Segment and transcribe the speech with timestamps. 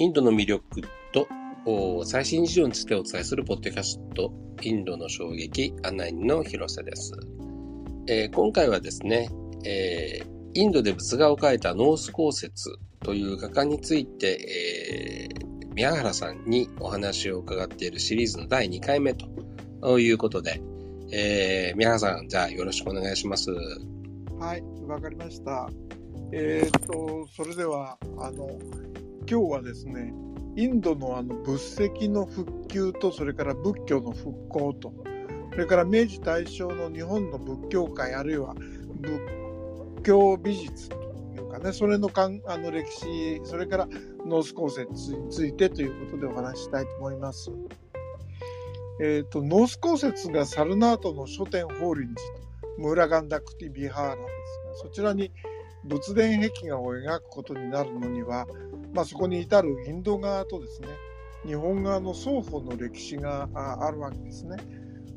[0.00, 0.82] インドの魅力
[1.12, 1.26] と
[2.04, 4.32] 最新事情についてお伝えするポッドキャスト、
[4.62, 7.14] インドの衝撃案内人の広瀬です。
[8.06, 9.28] えー、今回はですね、
[9.64, 20.62] えー、インドで仏画を描いたノース公説という画家について、えー、宮原さんにお話を伺っているシリーズの第2回目ということで、
[21.10, 23.50] えー、宮原さん、じゃあよろしくお願いします。
[24.38, 25.68] はい、わかりました。
[26.30, 28.48] えー、っと、それでは、あの、
[29.30, 30.14] 今日はですね、
[30.56, 34.94] インドのあの仏跡の復旧と、それから仏教の復興と、
[35.52, 39.20] それから明治大正の日本の仏教界、あるいは仏
[40.02, 40.96] 教美術と
[41.36, 43.88] いうかね、それのかんあの歴史、それから
[44.24, 47.50] 野生司香雪についてということでお話したいと思います。
[49.02, 55.30] えっ、ー、と、野生司香雪がサルナートの初転法輪寺と、ムーラガンダクティビハーラですが、そちらに
[55.84, 58.46] 仏殿壁画を描くことになるのには、
[58.94, 60.88] まあ、そこに至るインド側とですね
[61.46, 64.56] 日本側の双方の歴史があるわけですね。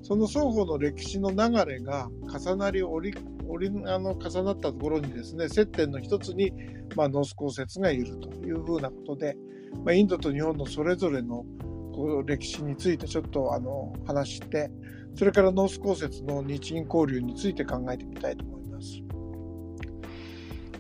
[0.04, 6.52] その双方の歴史の流れが重なり折り折りあの重なったところにですね接点の一つに、
[6.96, 9.36] まあ、野生司香雪がいるというふうなことで、
[9.84, 11.46] まあ、インドと日本のそれぞれの
[11.94, 14.72] こう歴史についてちょっとあの話して
[15.16, 18.61] それから野生司香雪の日印交流について考えてみたいと思います。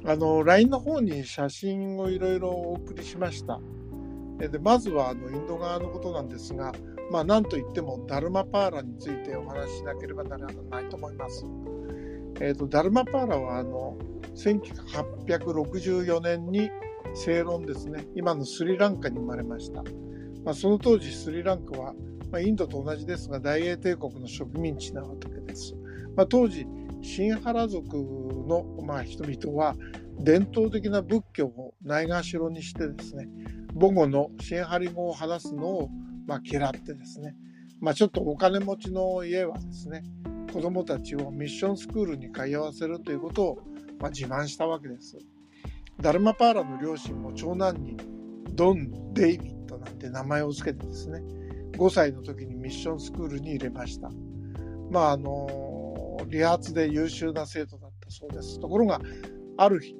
[0.06, 3.60] あの LINE の方に写真をいろいろお送りしました。
[4.40, 6.72] でまずはあのインド側のことなんですが、
[7.12, 11.46] まあ、なんといってもダルマパーラについてお話ししなければならないと思います。
[12.40, 13.98] えーと、ダルマパーラはあの
[14.36, 16.72] 1864年に
[17.14, 19.84] 正論ですね今のスリランカに生まれました、
[20.44, 21.94] まあ、その当時スリランカは、
[22.32, 25.76] まあ、インドと同じですが大英帝国の植民地なわけです、
[26.16, 26.66] まあ、当時
[27.02, 29.76] シンハラ族の、まあ、人々は
[30.20, 33.28] 伝統的な仏教をないがしろにしてですね
[33.80, 35.90] 母語のシンハリ語を話すのを、
[36.28, 37.36] まあ、嫌ってですね、
[37.80, 40.04] まあ、ちょっとお金持ちの家はですね
[40.54, 43.60] 子どもたちをミッションスクールに通わせるということを、
[44.00, 45.18] まあ、自慢したわけです。
[46.02, 47.96] ダルマパーラの両親も長男に
[48.54, 51.22] ドン・デイビッドなんて名前を付けてですね
[51.74, 54.10] 5歳の時にミッションスクールに入れました。
[54.90, 58.60] まああの理髪で優秀な生徒だったそうです。
[58.60, 59.02] ところが、
[59.58, 59.96] ある日、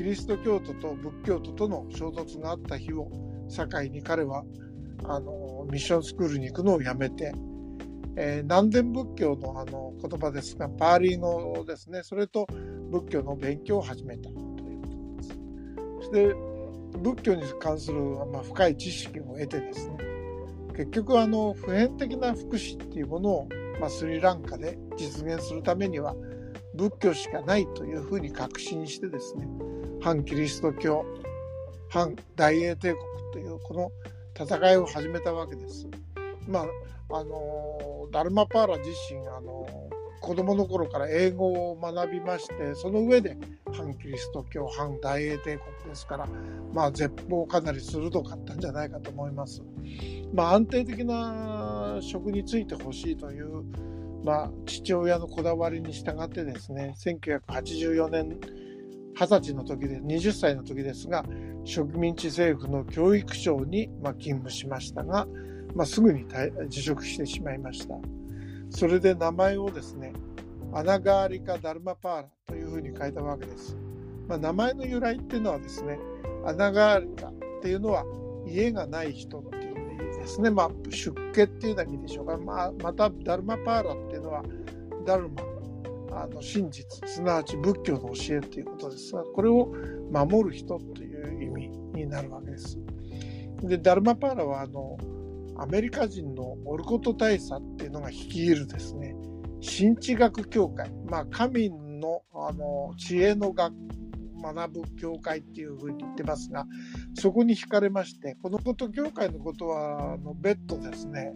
[0.00, 3.10] キリスト教徒と仏教徒との衝突があった日を
[3.54, 4.44] 境に彼は
[5.04, 7.34] あのミッションスクールに行くのをやめて、
[8.16, 12.46] えー、南伝仏教のあの言葉ですが、パーリー語ですね、それと
[12.90, 15.28] 仏教の勉強を始めたということです。
[15.98, 16.34] そして
[16.98, 18.00] 仏教に関する、
[18.32, 19.98] まあ、深い知識を得てですね、
[20.78, 26.14] 結局あの普遍的な福祉っていうものをまあ、スリランカで実現するためには
[26.74, 29.46] 仏教しかないというふうに確信してですね
[30.02, 31.04] 反キリスト教
[31.90, 33.02] 反大英帝国
[33.32, 33.92] というこの
[34.34, 35.86] 戦いを始めたわけです。
[36.48, 36.60] ま
[37.10, 39.66] ああのダルマパーラ自身あの
[40.20, 43.36] 子供の頃から英語を学びましてその上で
[43.72, 46.28] 反キリスト教反大英帝国ですから
[46.72, 49.62] まあ絶望かなり鋭かったんじゃないかと思います。
[50.32, 53.64] まあ、安定的な職に就いてほしいという、
[54.24, 58.38] まあ、父親のこだわりに従ってですね1984年
[59.16, 61.24] 20歳の時で20歳の時ですが
[61.64, 65.26] 植民地政府の教育省に、ま、勤務しましたが、
[65.74, 66.26] まあ、すぐに
[66.68, 67.94] 辞職してしまいました。
[68.70, 70.12] それで名前をですね
[70.72, 73.76] アナガーリカ・ダルマパーラというふうに変えたわけです、
[74.28, 75.98] まあ、名前の由来っていうのはですね
[76.46, 78.04] アナガーリカっていうのは
[78.46, 79.80] 家がない人っていう
[80.20, 84.42] ですね、まあ、出家っていうのは意味でしょうか、まあ、またダルマパーラっていうのは
[85.06, 85.42] ダルマ
[86.12, 89.14] あの真実すなわち仏教の教えということです。
[89.14, 89.72] がこれを
[90.10, 92.78] 守る人という意味になるわけです。
[93.62, 94.96] でダルマパーラはあの
[95.56, 99.14] アメリカ人のオルコト大佐っていうのが率いるですね。
[99.62, 103.74] 神知学協会、まあ、神のあの知恵の学
[104.42, 106.66] 学ぶ教会っていうふうに言ってますが
[107.14, 111.32] そこに惹かれましてこのこと教会のことはあの別途ですね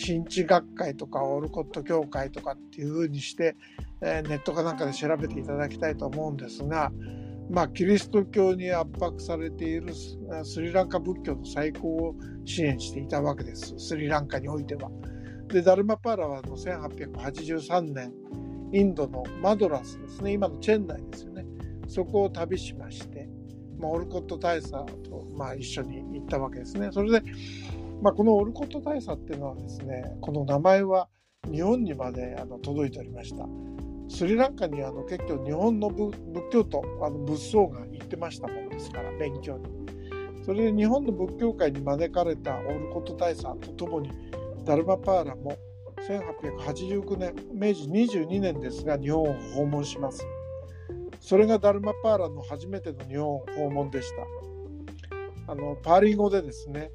[0.00, 3.56] 新地学会とかオルコット教会とかっていうふうにして、
[4.02, 6.90] え、ネットかなんかで調べていただきたいと思うんですが、
[7.50, 9.92] まあ、キリスト教に圧迫されている
[10.44, 12.14] スリランカ仏教の再興を
[12.44, 14.90] 支援していたわけですスリランカにおいては。
[15.48, 18.12] でダルマパーラは1883年
[18.72, 21.44] インドのマドラスですね今のチェン内ですよね
[21.88, 23.28] そこを旅しまして、
[23.80, 24.72] まあ、オルコット大佐
[25.02, 26.90] と、まあ、一緒に行ったわけですね。
[26.92, 27.22] それで、
[28.02, 31.08] まあ、このオルコット大佐っていうのはですね、この名前は
[31.50, 33.46] 日本にまであの届いておりました。
[34.08, 36.16] スリランカにあの結構日本の仏
[36.50, 39.64] 教徒あの仏僧が行ってましたもんですから勉強に。
[40.44, 44.10] それで日本の仏教界に招かれたオルコット大佐とともに
[44.64, 45.56] ダルマパーラも
[46.08, 50.26] 1889年明治22年ですが日本を訪問します
[51.20, 54.10] それがダルマパーラの初めての日本訪問でし
[55.46, 56.90] たあのパーリー語でですね、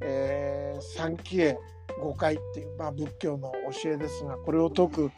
[0.00, 1.58] えー、三期へ
[2.00, 3.52] 誤解っていう、まあ、仏教の
[3.82, 5.10] 教えですがこれを説く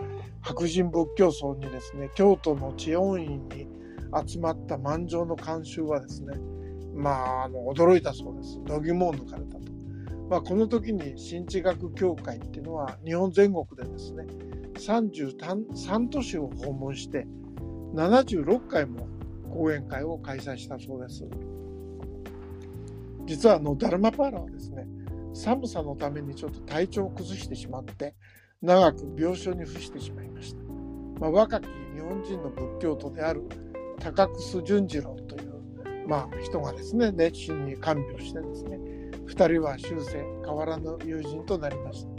[0.42, 3.66] 白人仏教僧にですね京都の知恩院に
[4.26, 6.34] 集まった満場の観衆はですね
[6.94, 8.60] まああの驚いたそうです。
[8.64, 9.60] 度肝を抜かれたと、
[10.28, 14.24] まあ、この時に新知学協会っていうのは日本全国でですね
[14.74, 17.26] 33都市を訪問して
[17.94, 19.08] 76回も
[19.50, 21.24] 講演会を開催したそうです。
[23.28, 24.86] 実はあのダルマパーラはですね
[25.34, 28.14] 寒さのためにちょっと体調を崩してしまって
[28.62, 30.62] 長く病床に伏してしまいました、
[31.20, 31.64] まあ、若き
[31.94, 33.42] 日本人の仏教徒である
[34.00, 38.78] 高楠淳次郎という、まあ、人がですね熱心に看病してですね
[39.26, 42.18] 2人は終生変わらぬ友人となりました。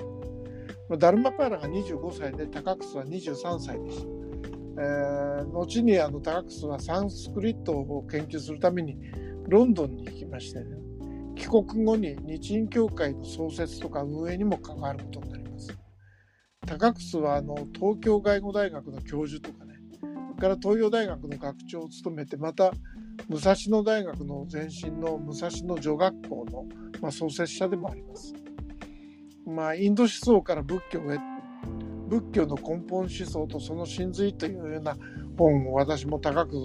[0.97, 4.05] ダルマパーラが25歳で高楠は23歳でした、
[4.81, 8.97] えー、後にあの高楠はサンスクリットを研究するために
[9.47, 10.65] ロンドンに行きまして、ね、
[11.39, 15.69] 帰国後に日印協会の創設とか運営にも関わることになります。
[16.68, 22.74] 高楠はあの東京外語大学の教授とかね、それから東洋大学の学長を務めて、また
[23.30, 26.65] 武蔵野大学の前身の武蔵野女学校の、
[27.01, 28.33] まあ、創設者でもあります。
[29.47, 31.18] まあ、インド思想から仏教へ
[32.09, 34.97] 仏教の根本思想とその真髄というような
[35.38, 36.57] 本を私も高楠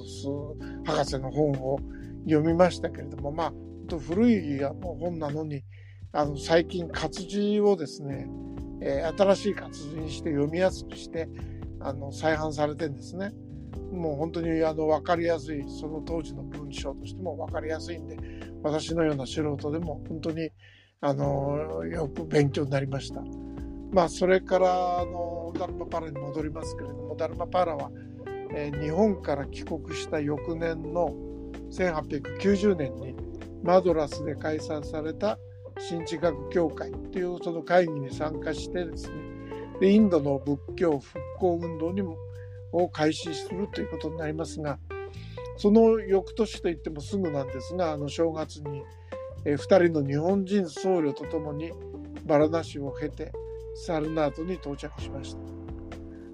[0.85, 1.79] 博士の本を
[2.25, 3.53] 読みましたけれどもまあ
[3.87, 5.63] と古い本なのに
[6.13, 8.29] あの最近活字をですね、
[8.81, 11.29] えー、新しい活字にして読みやすくして
[11.81, 13.33] あの再販されてんですね。
[13.93, 18.17] もう本当にあの分かりやすいその当時の文章としても分かりやすいんで
[18.63, 20.51] 私のような素人でも本当に
[21.01, 23.23] あのよく勉強になりました。
[23.93, 27.91] まあそれからあのダルマパラに戻りますけれどもダルマパラは、
[28.55, 31.15] えー、日本から帰国した翌年の
[31.71, 33.15] 1890年に
[33.65, 35.39] マドラスで開催された
[35.79, 39.15] 新知学協会っていうその会議に参加してですね
[39.81, 42.19] でインドの仏教復興運動にも
[42.73, 44.79] を開始するということになりますが
[45.57, 48.83] その翌年といってもすぐなんですがあの正月に、
[49.45, 51.73] え2人の日本人僧侶とともに
[52.27, 53.33] バラナシを経て
[53.75, 55.39] サルナートに到着しました、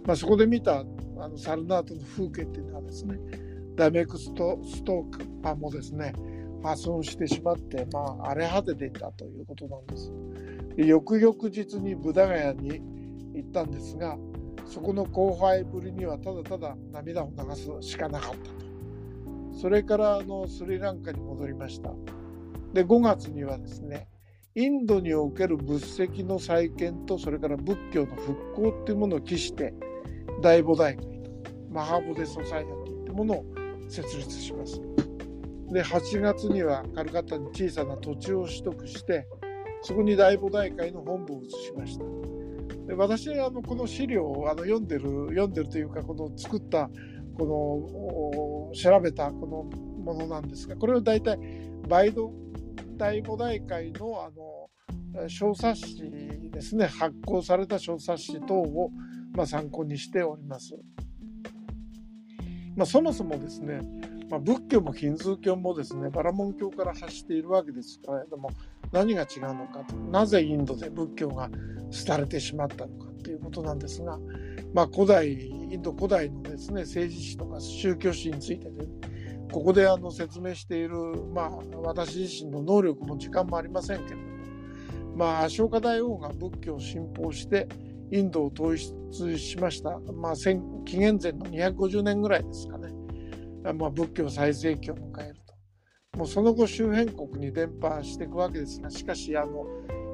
[0.04, 0.84] まあ、そこで見たあ
[1.28, 3.18] のサルナートの風景っていうのはですね
[3.76, 6.12] ダメクストストーカーもですね
[6.62, 10.12] 破損してしまって、まあ、荒れ果てていたということなんです。
[10.76, 12.80] で翌々日にブダガヤに
[13.34, 14.16] 行ったんですが、
[14.66, 18.70] そこの後輩ぶりにはただただ涙を流すしかなかったと。
[19.60, 21.92] それからあのスリランカに戻りました。
[22.72, 24.06] で、5月にはですね、
[24.54, 29.74] インドにおける仏石の再建とそれから仏教の復興っていうものを期して
[30.42, 31.20] 大菩提会と
[31.70, 33.44] マハボデソサイエティってものを
[33.88, 34.80] 設立します。
[35.72, 39.26] で8月にはカルカッタに小さな土地を取得して
[39.82, 42.04] そこに大菩提会の本部を移しました
[42.87, 46.90] で私あのこの資料をあの読んでる読んでるというかこの作った
[47.38, 51.38] この調べたこのものなんですがこれは大体
[51.88, 56.02] 大菩提会のあの小冊子
[56.50, 58.90] ですね発行された小冊子等を、
[59.33, 60.76] まあ、参考にしております。
[62.76, 63.80] まあ、そもそもですね
[64.30, 68.50] まあ、仏教もヒンズー教もですねバラモン教から発しているわけですけれども
[68.92, 71.50] 何が違うのかなぜインドで仏教が
[72.06, 74.18] 廃れてしまったのかということなんですが、
[74.72, 78.88] まあ、古代インド古代のですね政治史とか宗教史についてで、ね、
[79.52, 80.96] ここであの説明している、
[81.34, 81.50] まあ、
[81.82, 87.68] 私自身の能力も時間もありませんけれども、まあ、アショーカ大王が仏教を信奉して
[88.12, 92.79] インドを統一しました、まあ、紀元前の250年ぐらいですかね。
[93.62, 95.50] まあ、仏教最盛期を迎えると。
[96.19, 99.64] もうその後周辺国に伝播していくわけですがしかしあの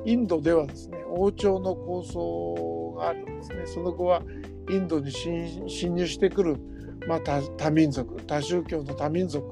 [0.05, 4.23] インドではですね王朝の構想がありですねその後は
[4.71, 6.57] インドに侵入してくる、
[7.09, 9.45] まあ、多民族多宗教の多民族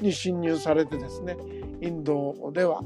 [0.00, 1.36] に侵入されてですね
[1.80, 2.82] インドでは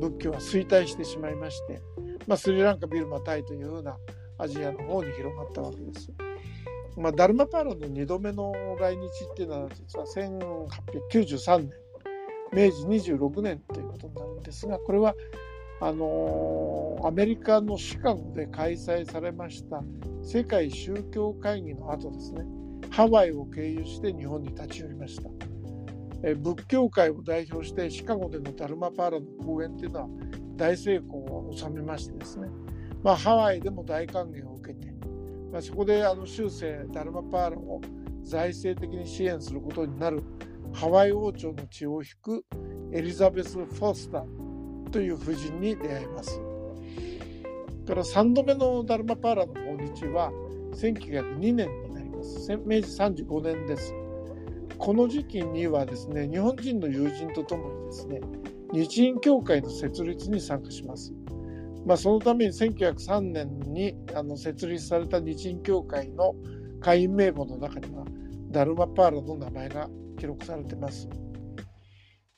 [0.00, 1.80] 仏教は衰退してしまいまして、
[2.26, 3.96] まあ、スリランカビルマタイというような
[4.38, 6.12] アジアの方に広がったわけです。
[6.98, 11.70] まあ、ダルマパーラの2度目の来日っていうのは実は1893年
[12.52, 15.14] 明治26年ということになるんですがこれは
[15.80, 19.82] あのー、アメリカのシカゴで開催されました
[20.22, 22.44] 世界宗教会議の後ですね。
[22.90, 25.30] ハワイを経由して日本に立ち寄りました。
[26.24, 30.08] え仏教界を代表してシカゴでのダルマパーラの講演っていうのは
[30.56, 32.48] 大成功を収めましてですね、
[33.04, 34.87] まあ、ハワイでも大歓迎を受けて、
[35.52, 37.80] まあ、そこであの終生ダルマパーラを
[38.22, 40.22] 財政的に支援することになる
[40.72, 42.44] ハワイ王朝の血を引く
[42.92, 46.40] エリザベス・フォスターという夫人に出会います。
[47.88, 50.30] から3度目のダルマパーラの訪日は
[50.74, 52.50] 1902年になります。
[52.66, 53.94] 明治35年です。
[54.76, 58.20] この時期にはですね、日本人の友人とともにですね、
[58.72, 61.12] 日印協会の設立に参加します。
[61.88, 66.34] まあ、そのために1903年にあの設立された日印協会の
[66.82, 68.04] 会員名簿の中には
[68.50, 71.08] ダルマパーラの名前が記録されています。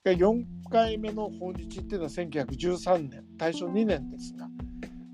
[0.04, 4.48] 4回目の訪日っていうのは1913年、大正2年ですが、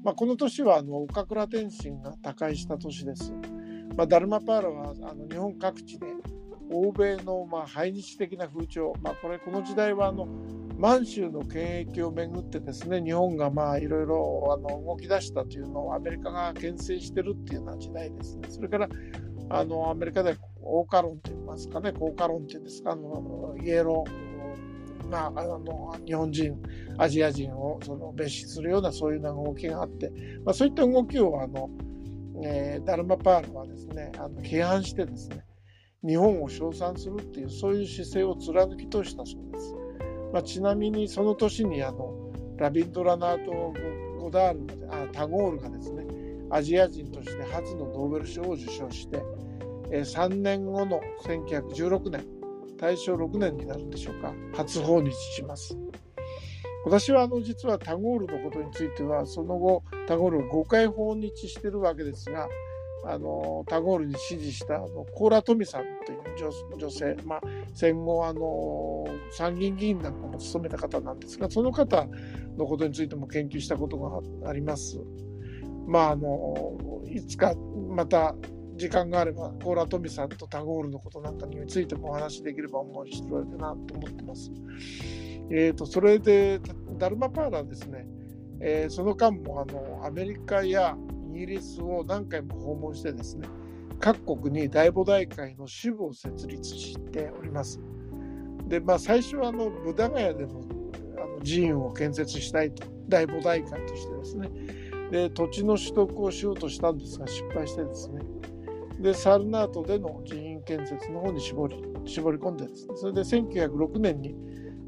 [0.04, 3.32] まあ、この年はあの岡倉天心が他界した年です。
[3.96, 6.08] まあ、ダルマパーラはあの日本各地で
[6.70, 10.28] 欧米のまあ排日的な風潮、まあ、これこの時代はあの
[10.78, 18.48] 満州の権益をめぐってですね日本がまあいろいろあの動き出したというのをアメリカが牽制してるっていうような時代ですね。
[18.50, 18.88] それから
[19.48, 26.60] あのアメリカでオーカ論といいますかね効果論っていうんですかあのイエロー、まあ、あの日本人
[26.98, 30.10] アジア人をその蔑視するようなそういうような動きがあって、
[30.44, 31.70] まあ、そういった動きをあの、
[32.44, 35.44] えー、ダルマパールはですねあの批判してですね
[36.04, 39.85] 日本を称賛するっていうそういう姿勢を貫き通したそうです。
[40.32, 43.74] まあ、ちなみにその年にあのラビンドラナート・
[44.18, 46.04] ゴダールあタゴールがですね
[46.50, 49.22] アジア人として初のノーベル賞を受賞して、
[49.90, 52.24] えー、3年後の1916年
[52.76, 55.76] 大正6年になるんでしょうか初訪日します。
[56.84, 62.48] 私はあの実はタゴールのことについてはその後タゴールを5回訪日してるわけですが
[63.08, 67.40] あのタゴールに支持したあのコーラ・トミさんという女性、まあ、
[67.72, 72.06] 戦後あの参議院議員なんかも務めた方なんですがその方
[72.56, 75.00] のことについても研究したことがあります。
[75.86, 77.54] まああのいつか
[77.88, 78.34] また
[78.76, 84.50] 時間があればコーラ・トミさんとタゴールのことなんかについてもお話しできれば思いしてるなと思ってます。
[85.50, 86.60] えーと、それで
[86.98, 88.06] ダルマパーラですね、
[88.60, 90.96] えー、その間もあのアメリカや
[91.36, 93.48] ギリスを何回も訪問してですね
[94.00, 97.80] 各国に大母大会の支部を設立しております。
[98.68, 100.60] でまあ最初はあのブダガヤでの
[101.16, 104.50] あの寺院を建設したいと大母大会としてですね。
[105.10, 108.20] で土地の取得をしようとしたんですが失敗してですね。
[109.00, 112.94] でサルナートでの寺院建設の方に絞り絞り込んでですね。
[112.96, 114.34] それで1906年に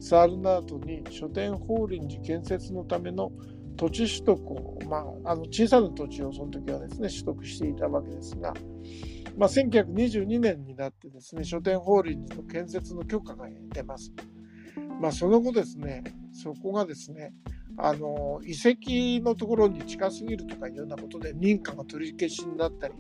[0.01, 3.33] サルナートに書店法輪寺建設のための
[3.79, 8.53] 土地取得を、まあ、あの小さな土地をその時はですね取得していたわけですが、
[9.37, 14.13] まあ、1922年になってですね書店法輪の建設の許可が出ます。
[15.01, 17.33] まあ、その後ですねそこがですね
[17.77, 22.95] あの遺跡のところに近すぎるとかいうようなことで認可が取り消しになったり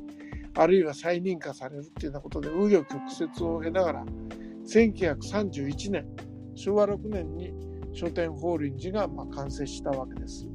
[0.54, 4.04] あるいは再認可されるっていうようなことで紆余曲折を経ながら
[4.66, 6.06] 1931年
[6.54, 7.52] 昭和6年に
[7.92, 10.49] 書店法輪寺がま完成したわけです。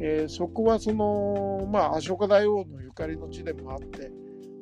[0.00, 4.10] えー、そこはその、まあ、アショカ大王のゆかりの地でもあって、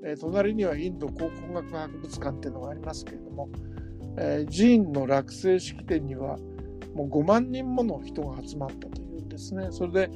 [0.05, 3.49] えー、隣にはインド考古学博物館っていうのがありますけれども、
[4.17, 6.39] えー、寺院の落成式典には
[6.95, 9.69] もう5万人もの人が集まったというんですね。
[9.71, 10.11] それで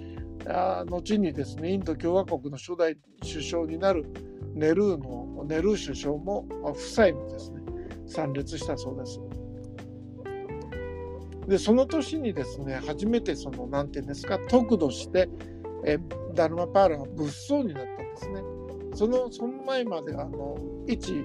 [0.47, 4.05] あ後にですねインド共和国の初代首相になる
[4.55, 7.61] ネルーのネルー首相も夫妻もですね
[8.07, 9.21] 参列したそうです。
[11.49, 15.29] でその年にですね初めてその何て言うんですか得度して
[15.85, 15.99] え
[16.35, 18.43] ダルマパーラが仏像になったんですね。
[18.95, 21.25] そのその前まであの一、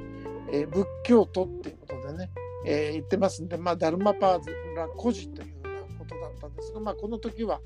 [0.52, 2.32] え仏教徒っていうことでね、
[2.66, 7.62] えー、言ってますんで、まあ、ダルマパーラ孤児というようなことだったんですが、まあ、この時は、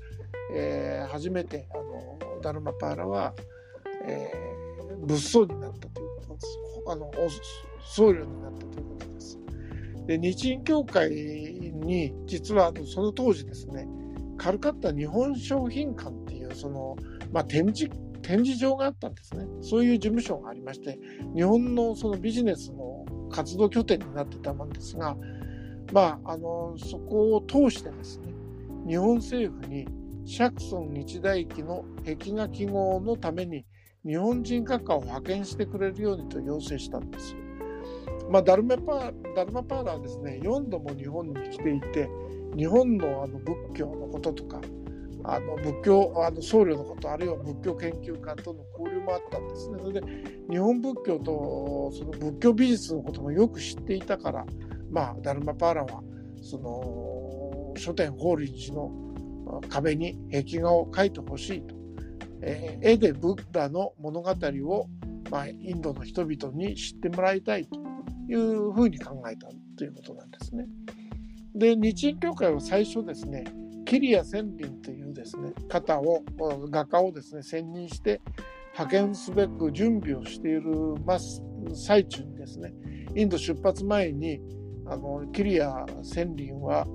[0.54, 3.34] えー、初めてあのダルマパーラは、
[4.04, 6.46] えー、仏像になったということです。
[6.86, 7.10] あの
[7.82, 9.07] 僧侶になったということ
[10.08, 10.18] で。
[10.18, 13.86] 日印協会に実はその当時ですね
[14.36, 16.96] カルカッタ日本商品館っていうその、
[17.32, 17.88] まあ、展示
[18.22, 20.98] 展示場があったんですねそういう事務所がありまして
[21.34, 25.16] 日本のそのビジネスの活動拠点になってたもんですが
[25.92, 28.32] まああのそこを通してですね
[28.86, 29.86] 日本政府に
[30.26, 33.64] 釈尊日大記の壁画記号のために
[34.06, 37.34] 日本人画家を派遣してくれるようにと要請したんです。
[38.30, 40.40] まあ、ダルマパダルマパーラはですね。
[40.42, 42.08] 4度も日本に来ていて
[42.56, 44.60] 日本のあの仏教のこととか
[45.24, 49.78] あの仏教あの僧侶のことあるいは仏教研究家との交流もあったんですね。
[49.80, 50.06] それで
[50.50, 54.46] 日本仏教とその仏教美術のこともよく知っていたから
[54.90, 56.02] まあ、ダルマパーラは
[56.42, 58.90] その書店法律の
[59.68, 61.74] 壁に壁画を描いてほしいと、
[62.42, 64.88] えー、絵でブッダの物語を、
[65.30, 67.87] まあ、インドの人々に知ってもらいたいと。
[68.28, 70.66] いうふうに考えたということなんですね。
[71.54, 73.44] で日印協会は最初ですね
[73.84, 76.22] キリア千林というですね方を
[76.70, 78.20] 画家をですね選任して
[78.74, 80.94] 派遣すべく準備をしている
[81.74, 82.72] 最中にですね
[83.16, 84.40] インド出発前に
[84.86, 86.86] あのキリア千林は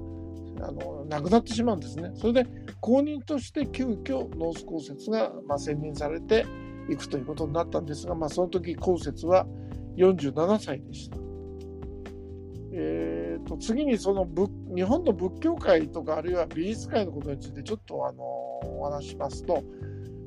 [0.62, 2.12] あの亡くなってしまうんですね。
[2.16, 2.48] それで
[2.80, 6.46] 後任として急遽ノース公設が、まあ、選任されて
[6.90, 9.48] いくということになったんですが、まあ、その時公設は
[9.98, 11.23] 47歳でした。
[12.76, 19.64] えーと、次にその仏日本の仏教界とかあるいは美術界のことについてちょっとあのお話しますと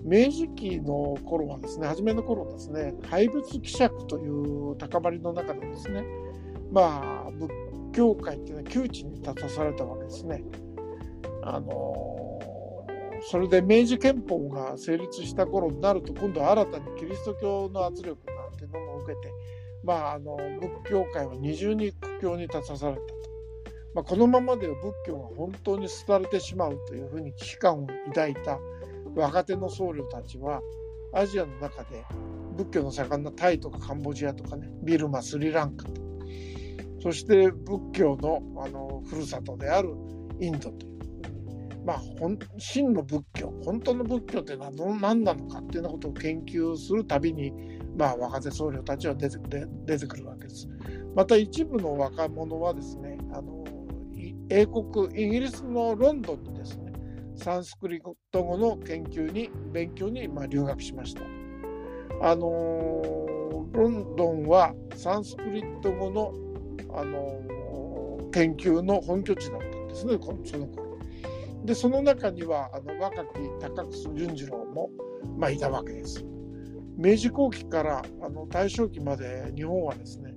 [0.04, 6.04] 明治期の頃はですね初めの頃ですね廃仏希釈という高まりの中でですね
[6.70, 7.50] まあ仏
[7.92, 10.44] 教界っていうのは窮地に立たされたわけですね。
[11.42, 12.28] あの
[13.28, 19.32] それで明治憲法が成立した頃になると今度は新たにキリスト教の圧力なんていうのも受けて
[19.86, 23.06] まあ、あの仏教界は二重に苦境に立たされたと、
[23.94, 28.58] まあ、このままでは仏教が本当に廃れてしまうというふうに危機感を抱いた
[29.14, 30.60] 若手の僧侶たちは
[31.12, 32.04] アジアの中で
[32.56, 36.02] 仏教の盛んなタイとかカンボジアとかねビルマスリランカと
[37.02, 39.90] そして仏教のあのふるさとである
[40.40, 40.96] インドという
[41.86, 42.00] まあ、
[42.58, 47.52] 真の仏教本当の仏教っていうのは何なのかっていうようなことを研究するたびに
[47.96, 49.38] まあ、若手僧侶たちは出て
[49.86, 50.68] 出てくるわけです。
[51.16, 53.64] また一部の若者はですね、あの
[54.50, 56.92] 英国、イギリスのロンドンにですね、
[57.34, 61.22] サンスクリット語の研究に、勉強に、まあ、留学しました。
[62.20, 63.02] あの
[63.72, 66.34] ロンドンはサンスクリット語の、
[66.94, 70.98] あの研究の本拠地だったんですね、その頃。
[71.64, 74.90] で、その中にはあの若き高楠潤次郎も、
[75.38, 76.22] まあ、いたわけです。
[76.98, 80.35] 明治後期からあの大正期まで日本はですね、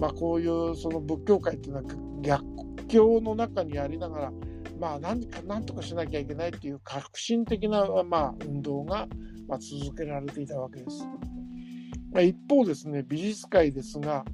[0.00, 2.44] まあ、こういうその仏教界っていうのは逆
[2.88, 4.32] 境の中にありながら、
[4.78, 9.08] まあ、何か何とかしなきゃいけないっていう革新的な、まあ、運動が、
[9.48, 11.04] まあ、続けられていたわけです。
[12.12, 14.24] まあ、一方ですね美術界ですが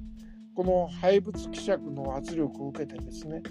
[0.55, 3.41] この廃仏希釈の圧力を受けてですね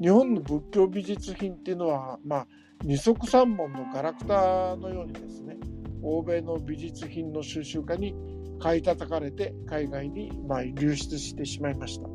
[0.00, 2.46] 日本の仏教美術品っていうのは、まあ、
[2.84, 5.56] 二足三門のガラクタのようにですね
[6.02, 8.14] 欧米の美術品の収集家に
[8.62, 12.08] 買い叩かれて海外にま流出してしまいました。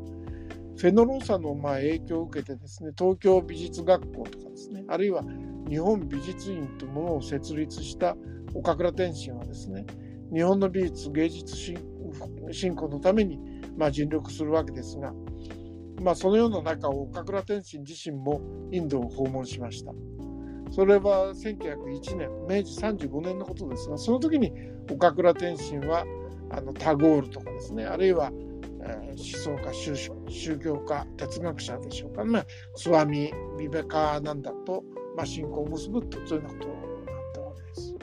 [0.78, 5.22] フェノローサのま影響を受けてですね東京美術学校とかですねあるいは
[5.68, 8.16] 日本美術院というものを設立した
[8.54, 9.84] 岡倉天心はですね
[10.32, 15.12] 日本の美術芸術振興のためにま尽力するわけですが、
[16.00, 18.40] まあ、そのような中岡倉天心自身も
[18.72, 19.92] インドを訪問しました。
[20.70, 24.52] それは1901年明治35年のことですがその時に
[24.92, 26.04] 岡倉天心は
[26.50, 28.30] あのタゴールとかですねあるいは、
[28.82, 29.96] えー、思想家
[30.28, 34.82] 宗教家哲学者でしょうか、まあ、スワミ・ビベカナンダと、
[35.16, 37.94] まあ、親交を結ぶとそういうようなことになったわけです。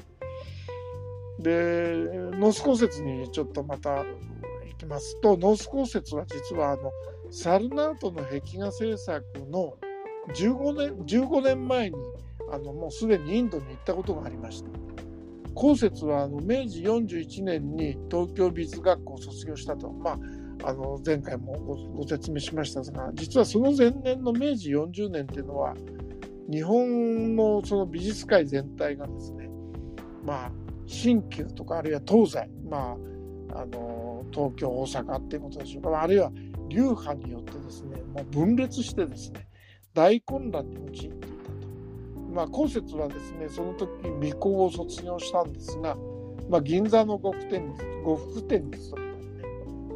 [1.40, 1.94] で
[2.38, 4.06] 野生司香雪にちょっとまた行
[4.78, 6.92] きますと野生司香雪は実はあの
[7.32, 9.78] サルナートの壁画制作の
[10.34, 11.98] 15年 ,15 年前に
[12.52, 14.70] あのもうすでにインドに行ったことがありました。
[15.56, 20.20] 後節はあの明治41年に東京美術学校を卒業したと、ま
[20.64, 21.54] あ、あの前回も
[21.96, 25.74] ご説明しましたが実はその前年の明治40年っていうのは
[26.52, 29.50] 日本のその美術界全体がですね
[30.24, 30.52] まあ
[30.86, 32.96] 新旧とかあるいは東西ま
[33.54, 36.02] ああの東京大阪っていうことでしょうか。
[36.02, 36.30] あるいは
[36.68, 39.48] 流派によってですねもう分裂してですね
[39.94, 41.35] 大混乱に陥って
[42.36, 45.96] まあ、後節はですねその時美行を卒業したんですが、
[46.50, 49.44] まあ、銀座の呉服店に呉服店に勤めたりね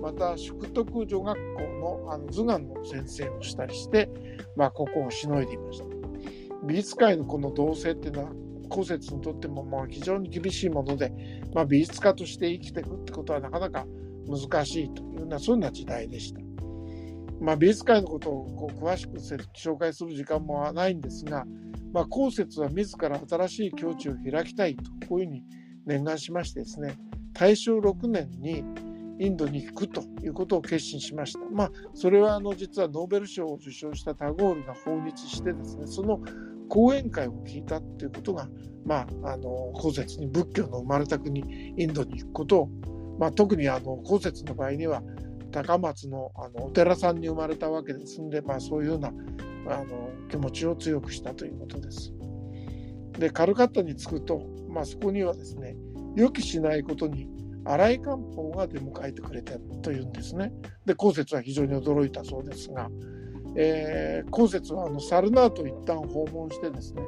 [0.01, 4.09] また淑徳女学校のあの図画の先生をしたりして、
[4.55, 5.85] まあ、ここをしのいでいました
[6.63, 8.31] 美術界のこの同性っていうのは
[8.69, 11.11] 後節にとってもまあ非常に厳しいもので、
[11.53, 13.85] まあ、美術家として生きていくってことはなかなか
[14.27, 16.39] 難しいというようなそんな時代でした。
[17.41, 21.45] まあ、美術界のことをこう詳しく紹介する時間もないんですが、
[21.93, 25.43] まあ、後節は自ら新しい境地を開きたいとこういうふうに
[25.85, 26.97] 念願しましてですね
[27.33, 28.63] 大正6年に
[29.19, 31.39] インドに行くということを決心しました。
[31.51, 36.21] まあ、それはあの実はノーベル賞を受賞したタゴールが訪日してですねその
[36.69, 38.47] 講演会を聞いたということが、
[38.85, 41.43] まあ、あの後節に仏教の生まれた国
[41.77, 42.69] インドに行くことを、
[43.19, 45.01] まあ、特にあの後節の場合には
[45.51, 49.11] 高松のあのお寺さんに生まれたわけですんで、まあ、そういうような
[49.67, 52.13] あの気持ちを強くしたということです。
[53.17, 55.75] でカルカッタに着くと、まあ、そこにはですね
[56.15, 57.27] 予期しないことに
[57.65, 60.53] 荒井漢方が出迎えてくれたというんですね。
[60.85, 62.89] で後節は非常に驚いたそうですが、
[63.55, 67.03] えー、後節はあのサルナートを一旦訪問してですね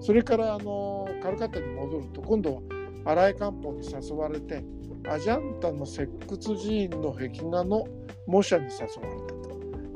[0.00, 2.60] それからあのカルカッタに戻ると今度は
[3.06, 4.64] 荒井漢方に誘われて
[5.08, 7.86] アジャンタの石窟寺院の壁画の
[8.26, 8.70] 模写に誘
[9.02, 9.23] われた。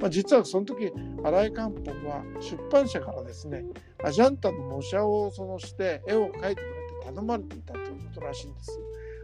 [0.00, 0.92] まあ、実はその時
[1.24, 1.74] 新井漢方
[2.08, 3.64] は出版社からですね
[4.04, 6.56] アジャンタの模写をそのして絵を描いてくれて
[7.06, 8.78] 頼まれていたということらしいんです。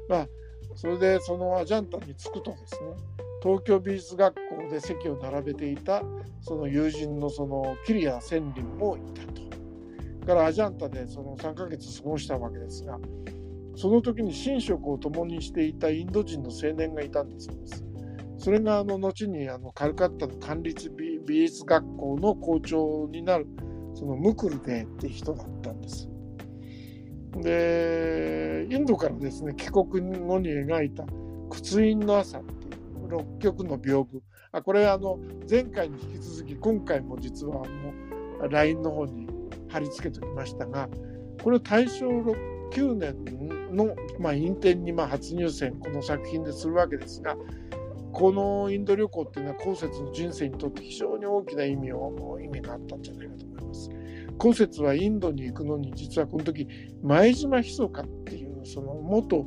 [0.09, 0.29] まあ、
[0.75, 2.81] それでそのアジャンタに着くとですね
[3.43, 6.03] 東京美術学校で席を並べていた
[6.41, 9.45] その友人のそのキリア千里もいたと。
[10.25, 12.99] からアジャンタでその3ヶ月過ごしたわけですが
[13.77, 17.85] その時に寝食を共にしていたインド人の青年がいたんだそうです。
[18.39, 23.47] それがあの後にあのカルカッタの管立美術学校の校長になる
[23.95, 26.09] そのムクルデーって人だったんです。
[27.39, 31.05] でインドからですね帰国後に描いた
[31.51, 34.21] 「屈印の朝」っていう6曲の屏風
[34.53, 35.19] あこれはあの
[35.51, 39.27] 前回に引き続き今回も実はあの LINE の方に
[39.69, 40.89] 貼り付けておきましたが
[41.43, 42.07] これ大正
[42.71, 47.37] 9年の、まあ、インテンにまあ初入選この作品でするわけですが
[48.15, 53.91] このインド旅行っていうのは後節の人生にとって非常に大きな意味を意味があったんじゃないかと思います。
[54.39, 56.69] 後節はインドに行くのに実はこの時
[57.03, 59.45] 前島ひそかっていうその元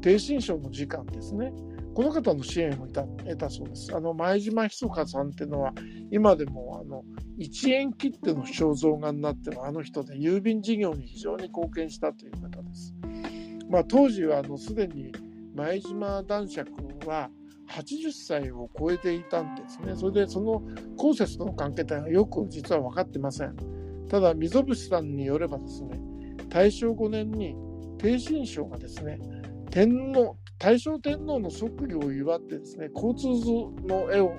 [0.00, 1.52] 低身省の次官ですね
[1.94, 3.94] この方の支援を得たそうです。
[3.94, 5.72] あの前島ひそかさんっていうのは
[6.10, 7.04] 今でもあの
[7.38, 12.94] 1円切手の肖像画になってるあの人で郵便事業に非常に貢献したという方です。
[13.70, 15.12] まあ、当時はあのすでに
[15.54, 16.70] 前島男爵
[17.06, 17.30] は
[17.68, 19.94] 80歳を超えていたんですね。
[19.96, 20.62] それでその
[20.96, 23.56] 後節との関係というのはよく実は分かってません。
[24.08, 26.00] ただ溝伏さんによればですね、
[26.48, 27.56] 大正5年に
[27.98, 29.18] 帝信省がですね、
[29.70, 33.50] 天皇、大正天皇の即位を祝ってですね、交通図
[33.86, 34.34] の絵を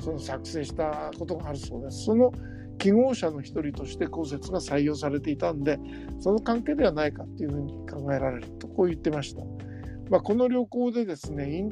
[0.00, 2.04] その作成したことがあるそうです。
[2.04, 2.32] その
[2.78, 5.78] 記号者の一人として後説が採用されていたんで、
[6.18, 9.42] その関係ではないかっていうふうに考えられると、こう言ってました。
[10.08, 11.70] まあ、この旅行でですね、イン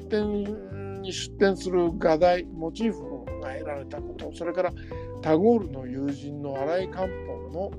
[0.98, 4.72] に出展する画題モチーフが得られたことそれから
[5.22, 7.70] タゴールの友人の新井漢方の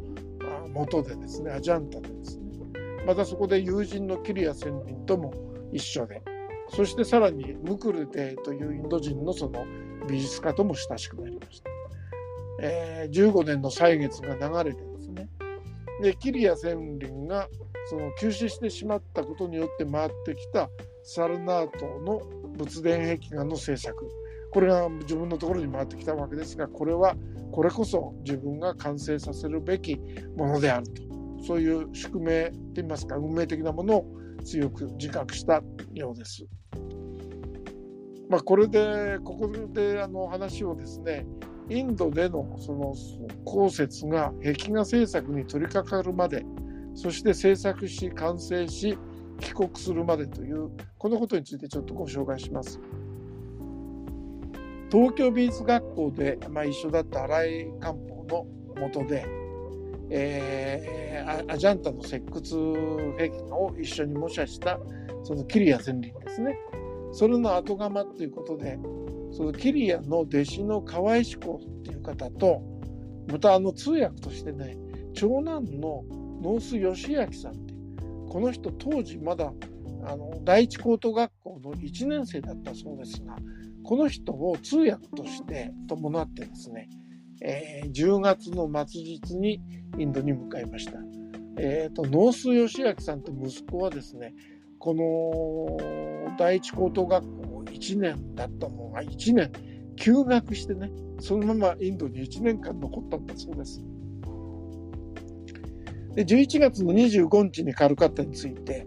[0.73, 2.43] 元でですねアジャンタでですね
[3.05, 5.33] またそこで友人のキリア仙人とも
[5.71, 6.21] 一緒で
[6.69, 9.65] そしてさらにムクルテというインド人のその
[10.07, 11.69] 美術家とも親しくなりました。
[12.61, 15.29] えー、15年の歳月が流れてですね
[16.01, 17.47] でキリア仙人が
[17.89, 20.69] その急死してしまったことによって回ってきた
[21.03, 22.21] サルナートの
[22.59, 23.95] 仏殿壁画の制作
[24.51, 27.15] これが自分のところに回ってきたわけですがこれは
[27.51, 29.97] これこそ自分が完成させるべき
[30.35, 31.01] ものであると
[31.41, 34.05] そういう宿命といいますか運命的なものを
[34.43, 35.61] 強く自覚した
[35.93, 36.45] ようです。
[38.29, 41.25] まあ、これでここであの話をですね
[41.69, 42.93] インドでのその
[43.43, 46.45] 後説が壁画制作に取り掛かるまで
[46.93, 48.97] そして制作し完成し
[49.39, 52.79] 帰国するまでというこのことについてちょっとご紹介します。
[54.91, 59.23] 東京美術学校で、まあ、一緒だった新井漢方のもとで、
[60.09, 64.79] えー、アジャンタの石窟壁画を一緒に模写した
[65.23, 66.57] そのキリア仙人ですね。
[67.11, 68.79] それの後釜ということで
[69.31, 72.61] そのキリアの弟子の河合志功っていう方と
[73.27, 74.77] またあの通訳としてね
[75.13, 76.03] 長男の
[76.41, 77.68] ノース義明さん
[78.29, 79.51] この人当時まだ
[80.05, 83.35] あの第一高等学校の1年生だったそうですが
[83.83, 86.89] この人を通訳として伴ってですね、
[87.41, 89.61] えー、10月の末日に
[89.97, 90.99] インドに向かいました。
[91.61, 94.33] えーと、ノース義明さんと息子はですね
[94.77, 99.51] この第一高等学校1年だったのが1年
[99.97, 100.89] 休学してね
[101.19, 103.81] そのままインドに1年間残ったんだそうです。
[106.19, 108.85] で11月の25日にカルカッタについて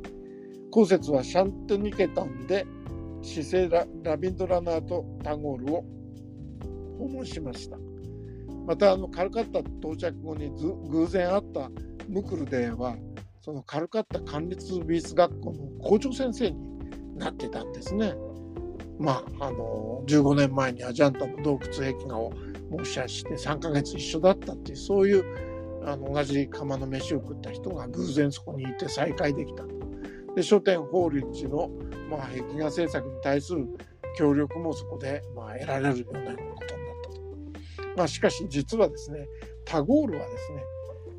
[0.70, 2.66] 後節はシャントニケタンで
[3.22, 5.84] シセララビンドラナート・タゴールを
[6.98, 7.78] 訪問しました
[8.66, 10.50] またあのカルカッタ到着後に
[10.90, 11.70] 偶然会った
[12.06, 12.96] ムクルデーは
[13.40, 18.12] そのカルカッタ管立美術学校の校長先生になってたんですね。
[18.98, 22.32] まあ、あの15年前にアジャンタの洞窟壁画を
[22.70, 25.51] 模写して3ヶ月一緒だったっていうそういう
[25.84, 29.64] あの同じ釜の飯を食った人が偶然そこにいて再会できた
[30.34, 31.70] で書店法律の、
[32.10, 33.66] まあ、壁画制作に対する
[34.16, 36.46] 協力もそこでまあ得られるようなことになっ
[37.02, 37.20] たと。
[37.96, 39.26] まあ、しかし実はですね
[39.64, 40.62] タゴールはですね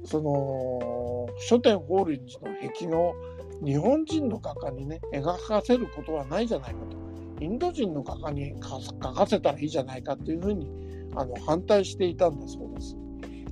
[0.06, 3.16] その書店法輪寺の壁画を
[3.64, 7.04] 日本人の画家にね描かせることはないじゃないかと
[7.44, 10.68] インド人の画家に描かせたらいいじゃないかというふうに
[11.16, 12.98] あの反対していたんだそうです。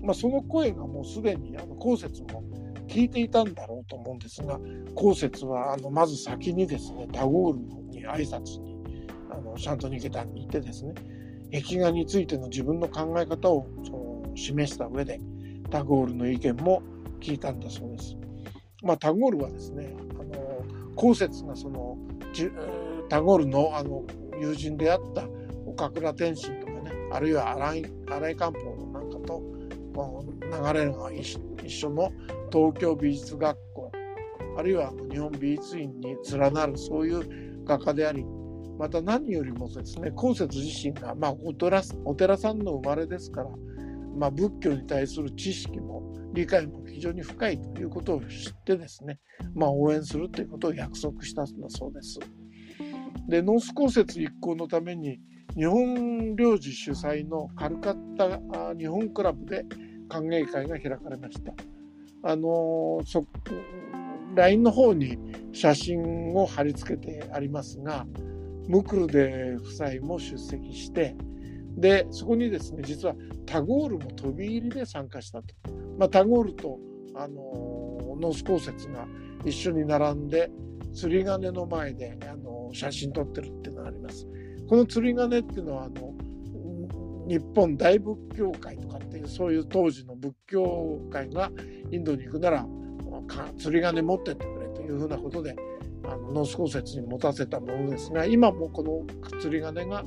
[0.02, 2.44] まあ、その声がもうすでにあの後節も
[2.88, 4.60] 聞いていたんだろうと思うんですが
[4.96, 7.60] 後節はあのまず先にですねタゴール
[7.90, 8.78] に挨拶に
[9.30, 10.94] あのシャントニケタンに行ってですね
[11.54, 15.20] 壁画についての自分の考え方をその示した上で
[15.70, 16.82] タゴールの意見も
[17.20, 18.18] 聞いたんだそうです。
[18.84, 21.98] まあ、タゴールはですねあの後節がその
[23.10, 24.04] タゴールのあの
[24.40, 25.26] 友人であった
[25.66, 29.44] 岡倉天心とかねあるいは新井新井漢方のなんかと
[30.42, 32.12] 流れが一緒の
[32.52, 33.92] 東京美術学校
[34.58, 38.26] あるいは日本美術院に連なるそういう画家であり
[38.78, 43.50] また何よりもですね後節自身が、まあ、お寺お寺さんの生まれですから、
[44.18, 46.02] まあ、仏教に対する知識も
[46.34, 49.20] 理解も非常に深いということを知ってですね、
[49.54, 52.20] まあ、応援するということを約束したんだそうです。
[53.28, 55.20] でノース公設一行のために
[55.56, 59.66] 日本領事主催のカルカッタ日本クラブで
[60.12, 61.54] 歓迎会が開かれました。
[62.24, 63.26] あのそ
[64.36, 65.18] LINE の方に
[65.54, 68.06] 写真を貼り付けてありますが
[68.68, 71.16] ムクルデ夫妻も出席して
[71.76, 75.56] でそこにですね実はタゴールも飛び入りで参加したと、
[75.98, 76.78] まあ、タゴールと
[77.16, 79.08] あの野生司香雪が
[79.44, 80.52] 一緒に並んで
[80.94, 84.28] 釣り鐘の前であの写真撮ってるっていうのがあります。
[84.70, 86.11] この釣り鐘っていうのはあの
[87.32, 91.50] 日本大仏教会とかっていうそういう当時の仏教会が
[91.90, 92.66] インドに行くなら
[93.58, 95.56] 釣り鐘持ってってくれというふうなことで
[96.04, 99.06] あの野生司香雪に持たせたものですが今もこの
[99.40, 100.00] 釣り鐘が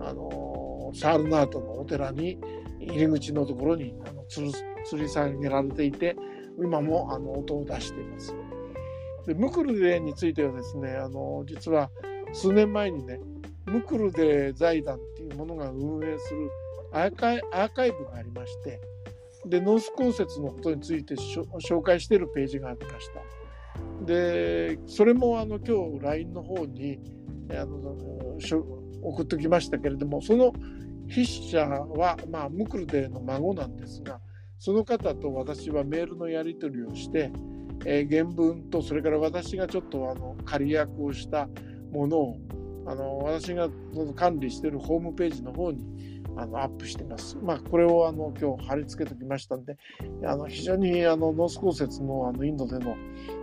[0.00, 2.36] あのサールナートのお寺に
[2.80, 6.16] 入り口のところにあの吊り下げられていて
[6.58, 8.34] 今もあの音を出しています。
[9.24, 11.90] でムクルデについてはですねあの実は
[12.32, 13.20] 数年前にね
[13.66, 14.98] ムクルデ財団
[15.36, 16.50] ものが運営する
[16.92, 18.80] アーカイアーカイブがありまして
[19.44, 23.20] でノース公設のことについて紹介しているページがありました。
[24.04, 26.98] でそれもあの今日 LINE の方に
[27.50, 27.96] あの
[29.02, 30.52] 送ってきましたけれどもその
[31.08, 34.20] 筆者は、まあ、ムクルデの孫なんですが
[34.58, 37.30] その方と私はメールのやり取りをして、
[37.84, 41.48] えー、原文とそれから私がちょっとあの仮訳をした
[41.92, 42.38] ものを
[42.86, 43.68] あの私が
[44.14, 47.36] 管理しているホームページの方にあのアップしてます。
[47.42, 49.76] まあ、これをあの今日貼り付けておきましたんで、
[50.24, 52.94] あの非常にあの野生司香雪のあのインドでの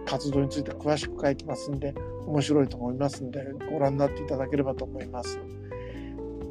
[0.06, 1.94] 活動について詳しく書いてますんで、
[2.28, 5.40] 面白いと思いますんで、ご覧になっていただければと思います。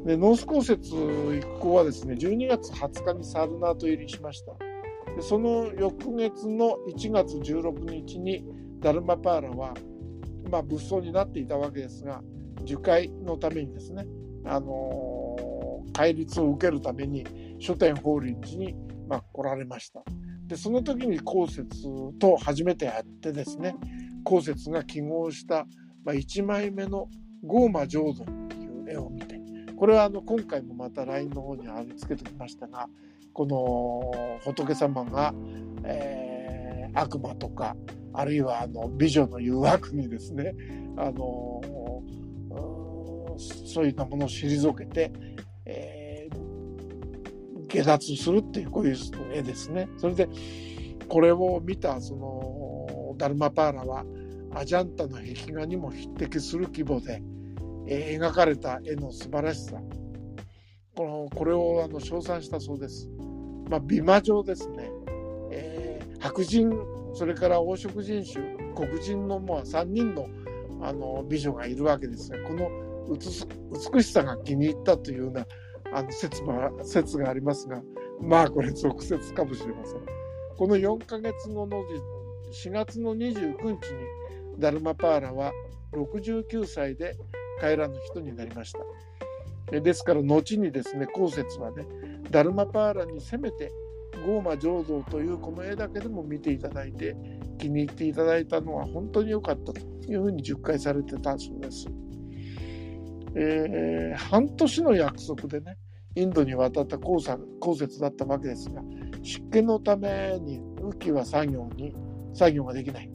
[0.05, 4.53] で野生司香雪一行はですね、12月20日にサルナート入りしました。
[5.15, 8.45] でその翌月の1月16日に
[8.79, 9.73] ダルマパーラは、
[10.51, 12.21] まあ、仏僧になっていたわけですが、
[12.63, 14.05] 受戒のためにですね、
[14.45, 17.25] あの、戒律を受けるために
[17.59, 18.75] 書店法輪寺に、
[19.07, 20.03] まあ、来られました。
[20.47, 21.67] でその時に公設
[22.19, 23.75] と初めてやってですね
[24.23, 25.65] 公設が記号した、
[26.03, 27.07] まあ、1枚目の
[27.43, 29.39] 「ゴーマ浄土」っていう絵を見て
[29.75, 32.87] これはあの今回もまた LINE の方に貼り付けてきましたが
[33.33, 35.33] この仏様が、
[35.85, 37.75] えー、悪魔とか
[38.13, 40.53] あるいはあの美女の誘惑にですね
[40.97, 41.61] あの
[43.37, 45.11] そういったものを退けて、
[45.65, 48.97] えー、下脱するっていうこういう
[49.33, 49.89] 絵ですね。
[49.97, 50.27] それで
[51.07, 54.05] これを見たそのダルマパーラは
[54.55, 57.21] アジャンタの壁画にも匹敵する規模で、
[57.87, 59.77] えー、描かれた絵の素晴らしさ
[60.95, 63.09] このこれをあの称賛したそうです。
[63.69, 64.91] まあ、美魔女ですね、
[65.51, 66.71] えー、白人
[67.13, 70.27] それから黄色人種黒人のまあ3人の
[70.81, 72.69] あの美女がいるわけですがこの
[73.09, 75.45] 美しさが気に入ったというような
[75.93, 76.41] あの説
[76.83, 77.81] 説がありますが
[78.21, 79.99] まあこれ俗説かもしれません。
[80.57, 81.83] この4ヶ月後の
[82.51, 83.79] 4月の29日に
[84.59, 85.51] ダルマパーラは
[85.93, 87.15] 69歳で
[87.59, 88.79] 帰らぬ人になりました。
[89.79, 91.85] ですから後にですね後節はね
[92.29, 93.71] ダルマパーラにせめて
[94.25, 97.15] ゴーマ浄土というこの絵だけでも見ていただいて
[97.57, 101.87] 気に入っていただいたのは本当に良かったというふうに10回されてたそうです。
[103.35, 105.77] えー、半年の約束でね
[106.15, 107.17] インドに渡った鉱
[107.79, 108.81] 雪だったわけですが
[109.23, 111.95] 湿気のために雨季は作業に
[112.33, 113.09] 作業ができない。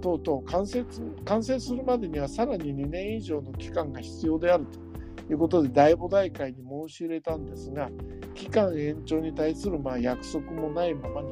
[0.00, 0.82] 等々完成
[1.26, 4.90] 完成するまでにはさらに2年以上の期間が必要であると。
[5.30, 7.88] いうことで大母大会に申し入れたんですが
[8.34, 11.28] 期間延長に対するまあ約束もないままに、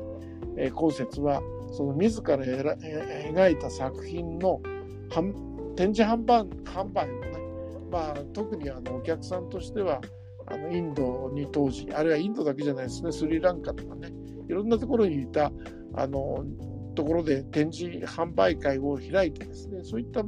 [0.56, 4.61] えー、公設はその自ら描いた作品の
[5.76, 7.38] 展示販売販売をね、
[7.90, 10.01] まあ、特にあのお客さんとしては
[10.46, 14.11] あのインドに当時あるいはインドだけじゃないですねスリランカとかね
[14.48, 15.53] いろんなところにいた
[15.94, 16.44] あの
[16.94, 20.22] ところで展示販売会を開いてですねそういった、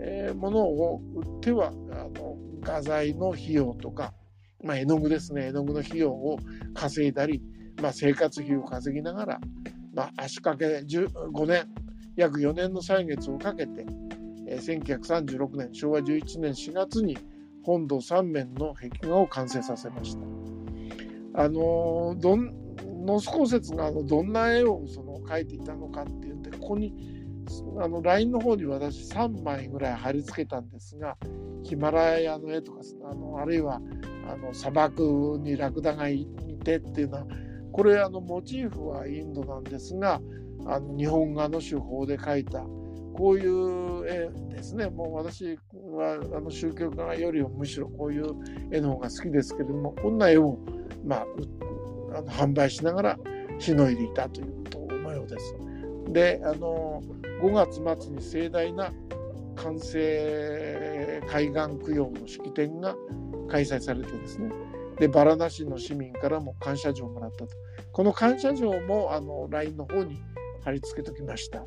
[0.00, 4.12] えー、ものを売ってはあの画材の費用とか、
[4.62, 6.38] まあ、絵の具ですね絵の具の費用を
[6.74, 7.42] 稼いだり、
[7.82, 9.40] まあ、生活費を稼ぎながら、
[9.94, 11.66] まあ、足掛け5年
[12.18, 13.86] 約4年の歳月をかけて、
[14.50, 17.18] え、1936年昭和11年4月に
[17.62, 20.22] 本堂3面の壁画を完成させました。
[21.34, 22.52] あのどん
[23.04, 26.92] ノス公説があのどんな絵をその描いていたのかっていうんでここに
[27.80, 31.16] あの LINE の方に私3枚ぐらい貼り付けたんですが
[31.62, 32.80] ヒマラヤの絵とか
[33.10, 33.80] あのあるいは
[34.30, 36.26] あの砂漠にラクダがい
[36.64, 37.26] てっていうのは
[37.72, 40.20] これあのモチーフはインドなんですが
[40.66, 42.64] あの日本画の手法で描いた
[43.18, 48.32] こういう絵ですねもう私はあの宗教画よりもむしろこういう
[48.70, 50.56] 絵の方が好きですけれどもこんな絵を、
[51.04, 51.26] まあ、
[52.16, 53.18] あの販売しながら
[53.58, 55.56] しのいでいたということのようです。
[56.12, 57.02] であの
[57.42, 58.92] 5月末に盛大な
[59.56, 61.54] 完成海岸
[61.84, 62.94] 供養の式典が
[63.48, 64.48] 開催されてですね
[65.00, 67.48] でバラナ市の市民からも感謝状をもらったと
[67.92, 70.22] この感謝状もあの LINE の方に
[70.62, 71.64] 貼り付けておきました。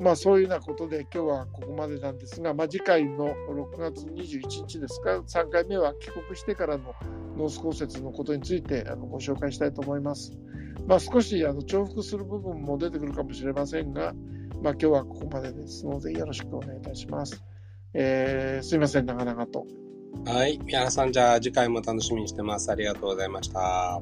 [0.00, 6.94] まあそういうようなことで今日はここまでなんですが、まあ、次回の6月21日ですか3回目は帰国してからの
[7.36, 10.32] ノース降雪のことについてあのご紹介したいと思います。
[10.86, 14.14] まあ、少しあの重複する部分も出てくるかもしれませんが、
[14.62, 17.44] まあ、今日はここまでですのでよろしくお願いいたします。
[17.94, 19.66] えー、すいません、長々と。
[20.24, 20.58] はい。
[20.64, 22.70] 宮原さん、じゃあ次回も楽しみにしてます。
[22.70, 24.00] ありがとうございました。